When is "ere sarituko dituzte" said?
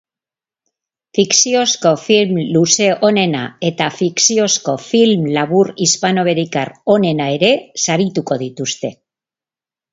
7.39-8.95